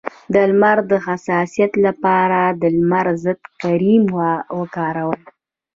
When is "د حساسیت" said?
0.91-1.73